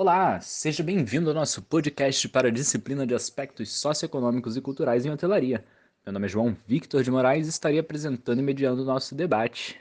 Olá, 0.00 0.40
seja 0.40 0.80
bem-vindo 0.84 1.28
ao 1.28 1.34
nosso 1.34 1.60
podcast 1.60 2.28
para 2.28 2.46
a 2.46 2.52
disciplina 2.52 3.04
de 3.04 3.16
aspectos 3.16 3.80
socioeconômicos 3.80 4.56
e 4.56 4.60
culturais 4.60 5.04
em 5.04 5.10
hotelaria. 5.10 5.64
Meu 6.06 6.12
nome 6.12 6.26
é 6.26 6.28
João 6.28 6.56
Victor 6.68 7.02
de 7.02 7.10
Moraes 7.10 7.48
e 7.48 7.50
estarei 7.50 7.80
apresentando 7.80 8.38
e 8.38 8.42
mediando 8.42 8.82
o 8.82 8.84
nosso 8.84 9.16
debate. 9.16 9.76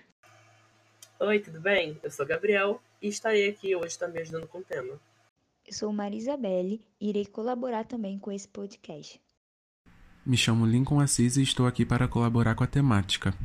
Oi, 1.19 1.39
tudo 1.39 1.61
bem? 1.61 1.99
Eu 2.01 2.09
sou 2.09 2.25
Gabriel 2.25 2.81
e 2.99 3.09
estarei 3.09 3.47
aqui 3.47 3.75
hoje 3.75 3.95
também 3.99 4.23
ajudando 4.23 4.47
com 4.47 4.57
o 4.57 4.63
tema. 4.63 4.99
Eu 5.67 5.73
sou 5.73 5.93
Marisabelle 5.93 6.81
e 6.99 7.09
irei 7.09 7.27
colaborar 7.27 7.85
também 7.85 8.17
com 8.17 8.31
esse 8.31 8.47
podcast. 8.47 9.21
Me 10.25 10.35
chamo 10.35 10.65
Lincoln 10.65 10.99
Assis 10.99 11.37
e 11.37 11.43
estou 11.43 11.67
aqui 11.67 11.85
para 11.85 12.07
colaborar 12.07 12.55
com 12.55 12.63
a 12.63 12.67
temática. 12.67 13.35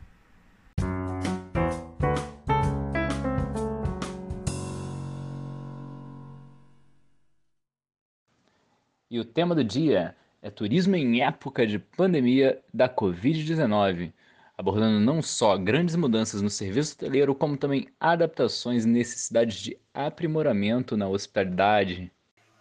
E 9.13 9.21
o 9.21 9.27
tema 9.27 9.55
do 9.55 9.63
dia 9.63 10.17
é 10.41 10.49
turismo 10.49 10.97
em 10.97 11.23
época 11.23 11.67
de 11.67 11.79
pandemia 11.79 12.63
da 12.73 12.89
Covid-19, 12.89 14.11
abordando 14.57 14.99
não 15.01 15.21
só 15.21 15.55
grandes 15.59 15.95
mudanças 15.97 16.41
no 16.41 16.49
serviço 16.49 16.95
hoteleiro, 16.95 17.35
como 17.35 17.59
também 17.59 17.89
adaptações 18.01 18.87
e 18.87 18.89
necessidades 18.89 19.59
de 19.59 19.79
aprimoramento 19.93 20.97
na 20.97 21.11
hospitalidade. 21.11 22.11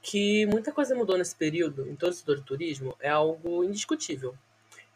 Que 0.02 0.46
muita 0.46 0.74
coisa 0.74 0.94
mudou 0.94 1.18
nesse 1.18 1.38
período 1.38 1.90
em 1.90 1.96
todo 1.96 2.12
o 2.12 2.16
setor 2.16 2.36
do 2.36 2.44
turismo 2.44 2.98
é 3.00 3.08
algo 3.08 3.64
indiscutível. 3.64 4.36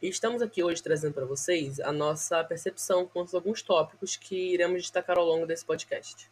E 0.01 0.09
estamos 0.09 0.41
aqui 0.41 0.61
hoje 0.61 0.83
trazendo 0.83 1.13
para 1.13 1.25
vocês 1.25 1.79
a 1.79 1.93
nossa 1.93 2.43
percepção 2.43 3.07
com 3.07 3.25
alguns 3.31 3.61
tópicos 3.61 4.17
que 4.17 4.53
iremos 4.53 4.81
destacar 4.81 5.17
ao 5.17 5.25
longo 5.25 5.45
desse 5.45 5.63
podcast. 5.63 6.29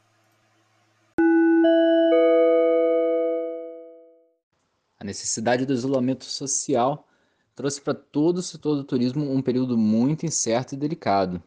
A 5.04 5.06
necessidade 5.06 5.66
do 5.66 5.74
isolamento 5.74 6.24
social 6.24 7.06
trouxe 7.54 7.82
para 7.82 7.94
todo 7.94 8.38
o 8.38 8.42
setor 8.42 8.78
do 8.78 8.86
turismo 8.86 9.30
um 9.34 9.42
período 9.42 9.78
muito 9.78 10.26
incerto 10.26 10.76
e 10.76 10.78
delicado. 10.78 11.44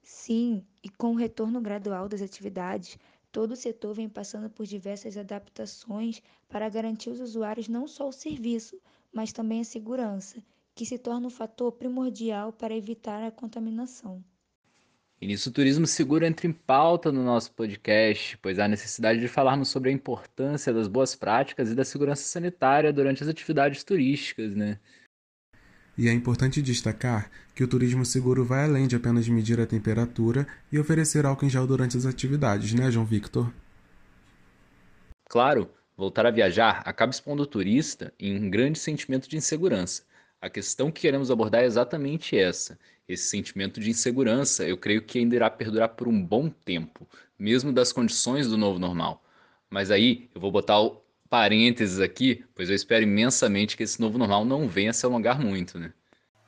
Sim, 0.00 0.64
e 0.80 0.88
com 0.88 1.10
o 1.10 1.16
retorno 1.16 1.60
gradual 1.60 2.08
das 2.08 2.22
atividades, 2.22 2.96
todo 3.32 3.50
o 3.50 3.56
setor 3.56 3.94
vem 3.94 4.08
passando 4.08 4.48
por 4.48 4.64
diversas 4.64 5.16
adaptações 5.16 6.22
para 6.48 6.68
garantir 6.68 7.10
aos 7.10 7.18
usuários 7.18 7.66
não 7.66 7.88
só 7.88 8.08
o 8.08 8.12
serviço, 8.12 8.80
mas 9.12 9.32
também 9.32 9.62
a 9.62 9.64
segurança, 9.64 10.40
que 10.72 10.86
se 10.86 10.98
torna 10.98 11.26
um 11.26 11.30
fator 11.30 11.72
primordial 11.72 12.52
para 12.52 12.76
evitar 12.76 13.24
a 13.24 13.32
contaminação. 13.32 14.22
E 15.20 15.26
nisso 15.26 15.50
o 15.50 15.52
turismo 15.52 15.86
seguro 15.86 16.24
entra 16.24 16.46
em 16.46 16.52
pauta 16.52 17.12
no 17.12 17.22
nosso 17.22 17.52
podcast, 17.52 18.38
pois 18.38 18.58
há 18.58 18.66
necessidade 18.66 19.20
de 19.20 19.28
falarmos 19.28 19.68
sobre 19.68 19.90
a 19.90 19.92
importância 19.92 20.72
das 20.72 20.88
boas 20.88 21.14
práticas 21.14 21.70
e 21.70 21.74
da 21.74 21.84
segurança 21.84 22.22
sanitária 22.22 22.90
durante 22.90 23.22
as 23.22 23.28
atividades 23.28 23.84
turísticas, 23.84 24.54
né? 24.56 24.78
E 25.98 26.08
é 26.08 26.12
importante 26.12 26.62
destacar 26.62 27.30
que 27.54 27.62
o 27.62 27.68
turismo 27.68 28.06
seguro 28.06 28.46
vai 28.46 28.64
além 28.64 28.88
de 28.88 28.96
apenas 28.96 29.28
medir 29.28 29.60
a 29.60 29.66
temperatura 29.66 30.46
e 30.72 30.78
oferecer 30.78 31.26
álcool 31.26 31.44
em 31.44 31.50
gel 31.50 31.66
durante 31.66 31.98
as 31.98 32.06
atividades, 32.06 32.72
né, 32.72 32.90
João 32.90 33.04
Victor? 33.04 33.52
Claro, 35.28 35.70
voltar 35.94 36.24
a 36.24 36.30
viajar 36.30 36.82
acaba 36.86 37.10
expondo 37.10 37.42
o 37.42 37.46
turista 37.46 38.14
em 38.18 38.34
um 38.34 38.48
grande 38.48 38.78
sentimento 38.78 39.28
de 39.28 39.36
insegurança. 39.36 40.02
A 40.40 40.48
questão 40.48 40.90
que 40.90 41.02
queremos 41.02 41.30
abordar 41.30 41.62
é 41.62 41.66
exatamente 41.66 42.38
essa. 42.38 42.78
Esse 43.06 43.24
sentimento 43.24 43.78
de 43.78 43.90
insegurança, 43.90 44.64
eu 44.64 44.78
creio 44.78 45.02
que 45.02 45.18
ainda 45.18 45.36
irá 45.36 45.50
perdurar 45.50 45.90
por 45.90 46.08
um 46.08 46.22
bom 46.22 46.48
tempo, 46.48 47.06
mesmo 47.38 47.70
das 47.72 47.92
condições 47.92 48.48
do 48.48 48.56
novo 48.56 48.78
normal. 48.78 49.22
Mas 49.68 49.90
aí 49.90 50.30
eu 50.34 50.40
vou 50.40 50.50
botar 50.50 50.80
o 50.80 51.02
parênteses 51.28 52.00
aqui, 52.00 52.42
pois 52.54 52.70
eu 52.70 52.74
espero 52.74 53.02
imensamente 53.02 53.76
que 53.76 53.82
esse 53.82 54.00
novo 54.00 54.16
normal 54.16 54.44
não 54.46 54.66
venha 54.66 54.94
se 54.94 55.04
alongar 55.04 55.38
muito, 55.38 55.78
né? 55.78 55.92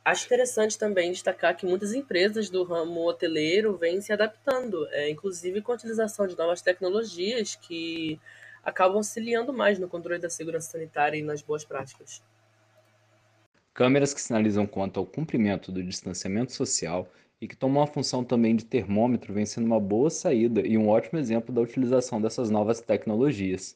Acho 0.02 0.24
interessante 0.24 0.78
também 0.78 1.12
destacar 1.12 1.54
que 1.54 1.66
muitas 1.66 1.92
empresas 1.92 2.48
do 2.48 2.64
ramo 2.64 3.06
hoteleiro 3.06 3.76
vêm 3.76 4.00
se 4.00 4.12
adaptando, 4.12 4.88
é, 4.88 5.10
inclusive 5.10 5.60
com 5.60 5.70
a 5.70 5.74
utilização 5.74 6.26
de 6.26 6.36
novas 6.36 6.62
tecnologias 6.62 7.56
que 7.56 8.18
acabam 8.64 8.96
auxiliando 8.96 9.52
mais 9.52 9.78
no 9.78 9.88
controle 9.88 10.18
da 10.18 10.30
segurança 10.30 10.72
sanitária 10.72 11.18
e 11.18 11.22
nas 11.22 11.42
boas 11.42 11.64
práticas. 11.64 12.22
Câmeras 13.74 14.12
que 14.12 14.20
sinalizam 14.20 14.66
quanto 14.66 15.00
ao 15.00 15.06
cumprimento 15.06 15.72
do 15.72 15.82
distanciamento 15.82 16.52
social 16.52 17.08
e 17.40 17.48
que 17.48 17.56
tomam 17.56 17.82
a 17.82 17.86
função 17.86 18.22
também 18.22 18.54
de 18.54 18.66
termômetro 18.66 19.32
vem 19.32 19.46
sendo 19.46 19.64
uma 19.64 19.80
boa 19.80 20.10
saída 20.10 20.60
e 20.60 20.76
um 20.76 20.88
ótimo 20.88 21.18
exemplo 21.18 21.54
da 21.54 21.60
utilização 21.62 22.20
dessas 22.20 22.50
novas 22.50 22.82
tecnologias. 22.82 23.74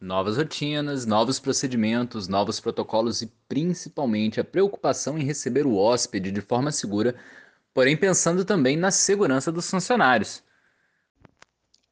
Novas 0.00 0.36
rotinas, 0.36 1.06
novos 1.06 1.40
procedimentos, 1.40 2.28
novos 2.28 2.60
protocolos 2.60 3.22
e 3.22 3.32
principalmente 3.48 4.38
a 4.38 4.44
preocupação 4.44 5.18
em 5.18 5.24
receber 5.24 5.66
o 5.66 5.74
hóspede 5.74 6.30
de 6.30 6.40
forma 6.40 6.70
segura, 6.70 7.16
porém 7.74 7.96
pensando 7.96 8.44
também 8.44 8.76
na 8.76 8.92
segurança 8.92 9.50
dos 9.50 9.68
funcionários. 9.68 10.45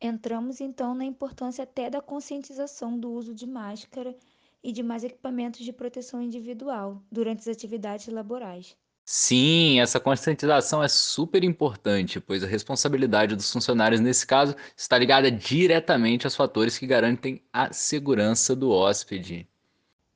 Entramos 0.07 0.61
então 0.61 0.95
na 0.95 1.07
importância 1.07 1.63
até 1.63 1.89
da 1.89 1.99
conscientização 1.99 2.99
do 2.99 3.11
uso 3.11 3.35
de 3.35 3.47
máscara 3.47 4.15
e 4.63 4.71
de 4.71 4.83
mais 4.83 5.03
equipamentos 5.03 5.65
de 5.65 5.73
proteção 5.73 6.21
individual 6.21 7.03
durante 7.11 7.39
as 7.39 7.49
atividades 7.49 8.09
laborais. 8.09 8.77
Sim, 9.03 9.81
essa 9.81 9.99
conscientização 9.99 10.83
é 10.83 10.89
super 10.89 11.43
importante, 11.43 12.21
pois 12.21 12.45
a 12.45 12.47
responsabilidade 12.47 13.35
dos 13.35 13.51
funcionários 13.51 13.99
nesse 13.99 14.27
caso 14.27 14.55
está 14.77 14.99
ligada 14.99 15.31
diretamente 15.33 16.27
aos 16.27 16.37
fatores 16.37 16.77
que 16.77 16.87
garantem 16.87 17.41
a 17.51 17.73
segurança 17.73 18.55
do 18.55 18.71
hóspede. 18.71 19.49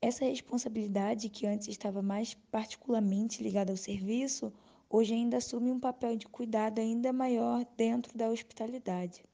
Essa 0.03 0.27
responsabilidade, 0.27 1.31
que 1.31 1.47
antes 1.47 1.67
estava 1.67 2.03
mais 2.03 2.35
particularmente 2.51 3.43
ligada 3.43 3.73
ao 3.73 3.77
serviço, 3.79 4.53
hoje 4.91 5.15
ainda 5.15 5.39
assume 5.39 5.71
um 5.71 5.81
papel 5.81 6.15
de 6.15 6.27
cuidado 6.27 6.79
ainda 6.79 7.11
maior 7.11 7.65
dentro 7.75 8.15
da 8.15 8.29
hospitalidade. 8.29 9.27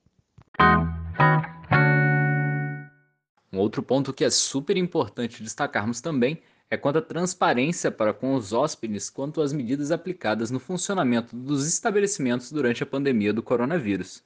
Um 3.52 3.58
outro 3.58 3.82
ponto 3.82 4.12
que 4.12 4.25
é 4.25 4.30
super 4.30 4.76
importante 4.76 5.42
destacarmos 5.42 6.00
também 6.00 6.42
é 6.70 6.76
quanto 6.76 6.98
à 6.98 7.02
transparência 7.02 7.91
para 7.91 8.12
com 8.12 8.34
os 8.34 8.52
hóspedes 8.52 9.08
quanto 9.08 9.41
às 9.41 9.52
medidas 9.52 9.91
aplicadas 9.91 10.50
no 10.50 10.58
funcionamento 10.58 11.36
dos 11.36 11.66
estabelecimentos 11.66 12.50
durante 12.50 12.82
a 12.82 12.86
pandemia 12.86 13.32
do 13.32 13.42
coronavírus. 13.42 14.22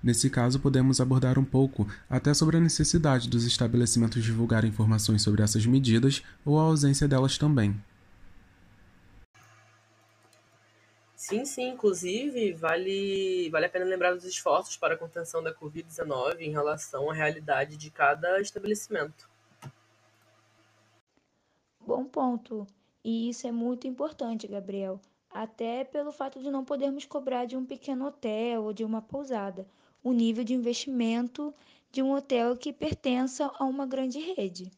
Nesse 0.00 0.30
caso, 0.30 0.60
podemos 0.60 1.00
abordar 1.00 1.38
um 1.38 1.44
pouco 1.44 1.88
até 2.08 2.32
sobre 2.32 2.56
a 2.56 2.60
necessidade 2.60 3.28
dos 3.28 3.44
estabelecimentos 3.44 4.22
divulgar 4.22 4.64
informações 4.64 5.22
sobre 5.22 5.42
essas 5.42 5.66
medidas 5.66 6.22
ou 6.44 6.58
a 6.58 6.62
ausência 6.62 7.08
delas 7.08 7.36
também. 7.36 7.74
Sim, 11.28 11.44
sim, 11.44 11.68
inclusive 11.68 12.54
vale, 12.54 13.50
vale 13.50 13.66
a 13.66 13.68
pena 13.68 13.84
lembrar 13.84 14.14
dos 14.14 14.24
esforços 14.24 14.78
para 14.78 14.94
a 14.94 14.96
contenção 14.96 15.42
da 15.42 15.54
Covid-19 15.54 16.40
em 16.40 16.50
relação 16.50 17.10
à 17.10 17.12
realidade 17.12 17.76
de 17.76 17.90
cada 17.90 18.40
estabelecimento. 18.40 19.28
Bom 21.86 22.06
ponto. 22.06 22.66
E 23.04 23.28
isso 23.28 23.46
é 23.46 23.52
muito 23.52 23.86
importante, 23.86 24.46
Gabriel. 24.46 24.98
Até 25.30 25.84
pelo 25.84 26.12
fato 26.12 26.40
de 26.40 26.50
não 26.50 26.64
podermos 26.64 27.04
cobrar 27.04 27.44
de 27.44 27.58
um 27.58 27.66
pequeno 27.66 28.06
hotel 28.06 28.64
ou 28.64 28.72
de 28.72 28.82
uma 28.82 29.02
pousada 29.02 29.66
o 30.02 30.14
nível 30.14 30.42
de 30.42 30.54
investimento 30.54 31.52
de 31.92 32.02
um 32.02 32.12
hotel 32.12 32.56
que 32.56 32.72
pertença 32.72 33.52
a 33.58 33.66
uma 33.66 33.84
grande 33.84 34.18
rede. 34.18 34.70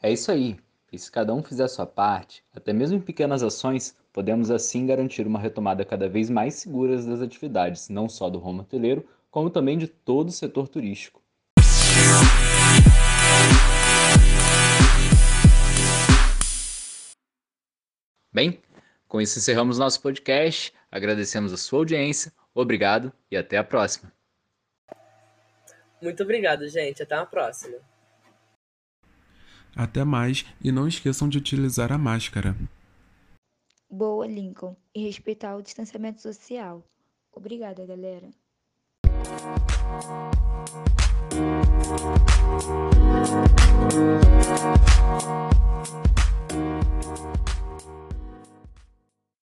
É 0.00 0.12
isso 0.12 0.30
aí. 0.30 0.56
E 0.96 0.98
se 0.98 1.12
cada 1.12 1.34
um 1.34 1.42
fizer 1.42 1.64
a 1.64 1.68
sua 1.68 1.84
parte, 1.84 2.42
até 2.54 2.72
mesmo 2.72 2.96
em 2.96 3.00
pequenas 3.02 3.42
ações, 3.42 3.94
podemos 4.14 4.50
assim 4.50 4.86
garantir 4.86 5.26
uma 5.26 5.38
retomada 5.38 5.84
cada 5.84 6.08
vez 6.08 6.30
mais 6.30 6.54
segura 6.54 6.96
das 6.96 7.20
atividades, 7.20 7.90
não 7.90 8.08
só 8.08 8.30
do 8.30 8.38
ramo 8.38 8.62
hoteleiro, 8.62 9.06
como 9.30 9.50
também 9.50 9.76
de 9.76 9.86
todo 9.86 10.30
o 10.30 10.32
setor 10.32 10.68
turístico. 10.68 11.22
Bem, 18.32 18.58
com 19.06 19.20
isso 19.20 19.38
encerramos 19.38 19.78
nosso 19.78 20.00
podcast. 20.00 20.72
Agradecemos 20.90 21.52
a 21.52 21.58
sua 21.58 21.80
audiência. 21.80 22.32
Obrigado 22.54 23.12
e 23.30 23.36
até 23.36 23.58
a 23.58 23.64
próxima. 23.64 24.10
Muito 26.00 26.22
obrigado, 26.22 26.66
gente. 26.70 27.02
Até 27.02 27.16
a 27.16 27.26
próxima. 27.26 27.76
Até 29.76 30.04
mais 30.04 30.46
e 30.64 30.72
não 30.72 30.88
esqueçam 30.88 31.28
de 31.28 31.36
utilizar 31.36 31.92
a 31.92 31.98
máscara. 31.98 32.56
Boa, 33.90 34.26
Lincoln, 34.26 34.74
e 34.94 35.04
respeitar 35.04 35.54
o 35.54 35.62
distanciamento 35.62 36.22
social. 36.22 36.82
Obrigada, 37.30 37.84
galera. 37.84 38.30